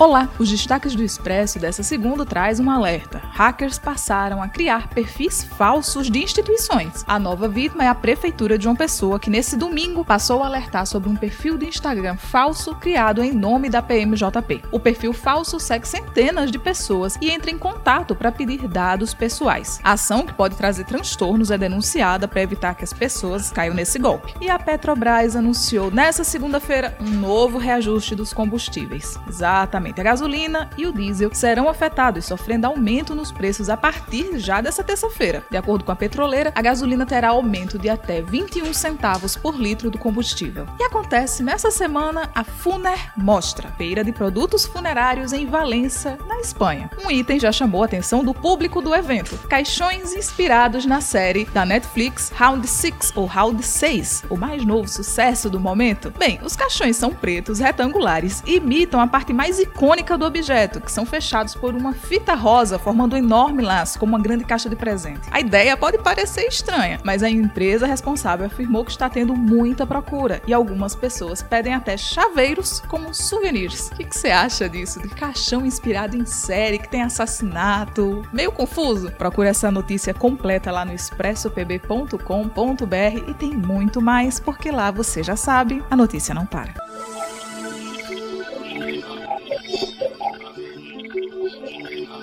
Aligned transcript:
Olá, 0.00 0.30
os 0.38 0.48
destaques 0.48 0.94
do 0.94 1.02
Expresso 1.02 1.58
dessa 1.58 1.82
segunda 1.82 2.24
traz 2.24 2.58
um 2.58 2.70
alerta. 2.70 3.20
Hackers 3.34 3.78
passaram 3.78 4.42
a 4.42 4.48
criar 4.48 4.88
perfis 4.88 5.44
falsos 5.44 6.10
de 6.10 6.22
instituições. 6.22 7.04
A 7.06 7.18
nova 7.18 7.46
vítima 7.46 7.84
é 7.84 7.86
a 7.86 7.94
prefeitura 7.94 8.56
de 8.56 8.66
uma 8.66 8.74
pessoa 8.74 9.20
que 9.20 9.28
nesse 9.28 9.58
domingo 9.58 10.02
passou 10.02 10.42
a 10.42 10.46
alertar 10.46 10.86
sobre 10.86 11.10
um 11.10 11.14
perfil 11.14 11.58
de 11.58 11.66
Instagram 11.66 12.16
falso 12.16 12.74
criado 12.76 13.22
em 13.22 13.30
nome 13.34 13.68
da 13.68 13.82
PMJP. 13.82 14.62
O 14.72 14.80
perfil 14.80 15.12
falso 15.12 15.60
segue 15.60 15.86
centenas 15.86 16.50
de 16.50 16.58
pessoas 16.58 17.18
e 17.20 17.30
entra 17.30 17.50
em 17.50 17.58
contato 17.58 18.14
para 18.14 18.32
pedir 18.32 18.66
dados 18.66 19.12
pessoais. 19.12 19.80
A 19.84 19.92
ação 19.92 20.24
que 20.24 20.32
pode 20.32 20.56
trazer 20.56 20.86
transtornos 20.86 21.50
é 21.50 21.58
denunciada 21.58 22.26
para 22.26 22.40
evitar 22.40 22.74
que 22.74 22.84
as 22.84 22.94
pessoas 22.94 23.52
caiam 23.52 23.74
nesse 23.74 23.98
golpe. 23.98 24.32
E 24.40 24.48
a 24.48 24.58
Petrobras 24.58 25.36
anunciou 25.36 25.90
nessa 25.90 26.24
segunda-feira 26.24 26.96
um 27.02 27.10
novo 27.10 27.58
reajuste 27.58 28.14
dos 28.14 28.32
combustíveis. 28.32 29.20
Exatamente 29.28 29.89
a 29.98 30.04
gasolina 30.04 30.70
e 30.76 30.86
o 30.86 30.92
diesel 30.92 31.34
serão 31.34 31.68
afetados, 31.68 32.24
sofrendo 32.24 32.66
aumento 32.66 33.14
nos 33.14 33.32
preços 33.32 33.68
a 33.68 33.76
partir 33.76 34.38
já 34.38 34.60
dessa 34.60 34.84
terça-feira. 34.84 35.44
De 35.50 35.56
acordo 35.56 35.84
com 35.84 35.92
a 35.92 35.96
petroleira, 35.96 36.52
a 36.54 36.62
gasolina 36.62 37.04
terá 37.04 37.30
aumento 37.30 37.78
de 37.78 37.88
até 37.88 38.22
21 38.22 38.72
centavos 38.72 39.36
por 39.36 39.54
litro 39.54 39.90
do 39.90 39.98
combustível. 39.98 40.66
E 40.78 40.84
acontece 40.84 41.42
nessa 41.42 41.70
semana 41.70 42.30
a 42.34 42.44
Funer 42.44 43.12
Mostra, 43.16 43.68
feira 43.76 44.04
de 44.04 44.12
produtos 44.12 44.64
funerários 44.64 45.32
em 45.32 45.46
Valença, 45.46 46.18
na 46.26 46.40
Espanha. 46.40 46.90
Um 47.04 47.10
item 47.10 47.40
já 47.40 47.50
chamou 47.50 47.82
a 47.82 47.86
atenção 47.86 48.22
do 48.22 48.32
público 48.32 48.80
do 48.80 48.94
evento: 48.94 49.36
caixões 49.48 50.14
inspirados 50.14 50.86
na 50.86 51.00
série 51.00 51.44
da 51.46 51.64
Netflix 51.64 52.30
Round 52.36 52.66
6 52.66 53.12
ou 53.16 53.26
Round 53.26 53.62
6, 53.62 54.24
o 54.30 54.36
mais 54.36 54.64
novo 54.64 54.88
sucesso 54.88 55.50
do 55.50 55.58
momento. 55.58 56.12
Bem, 56.18 56.38
os 56.42 56.54
caixões 56.54 56.96
são 56.96 57.10
pretos, 57.10 57.58
retangulares 57.58 58.42
imitam 58.46 59.00
a 59.00 59.06
parte 59.06 59.32
mais 59.32 59.58
icônica 59.58 59.79
icônica 59.80 60.18
do 60.18 60.26
objeto, 60.26 60.78
que 60.78 60.92
são 60.92 61.06
fechados 61.06 61.54
por 61.54 61.74
uma 61.74 61.94
fita 61.94 62.34
rosa, 62.34 62.78
formando 62.78 63.14
um 63.14 63.18
enorme 63.18 63.62
laço, 63.62 63.98
como 63.98 64.14
uma 64.14 64.22
grande 64.22 64.44
caixa 64.44 64.68
de 64.68 64.76
presente. 64.76 65.26
A 65.30 65.40
ideia 65.40 65.74
pode 65.74 65.96
parecer 65.96 66.46
estranha, 66.46 67.00
mas 67.02 67.22
a 67.22 67.30
empresa 67.30 67.86
responsável 67.86 68.44
afirmou 68.44 68.84
que 68.84 68.90
está 68.90 69.08
tendo 69.08 69.34
muita 69.34 69.86
procura 69.86 70.42
e 70.46 70.52
algumas 70.52 70.94
pessoas 70.94 71.42
pedem 71.42 71.72
até 71.72 71.96
chaveiros 71.96 72.80
como 72.88 73.14
souvenirs. 73.14 73.88
O 73.88 73.96
que, 73.96 74.04
que 74.04 74.18
você 74.18 74.30
acha 74.30 74.68
disso? 74.68 75.00
De 75.00 75.08
caixão 75.08 75.64
inspirado 75.64 76.14
em 76.14 76.26
série 76.26 76.78
que 76.78 76.88
tem 76.88 77.02
assassinato? 77.02 78.22
Meio 78.34 78.52
confuso? 78.52 79.10
Procure 79.12 79.48
essa 79.48 79.70
notícia 79.70 80.12
completa 80.12 80.70
lá 80.70 80.84
no 80.84 80.92
expressopb.com.br 80.92 83.30
e 83.30 83.34
tem 83.34 83.56
muito 83.56 84.02
mais, 84.02 84.38
porque 84.38 84.70
lá 84.70 84.90
você 84.90 85.22
já 85.22 85.36
sabe, 85.36 85.82
a 85.90 85.96
notícia 85.96 86.34
não 86.34 86.44
para. 86.44 86.89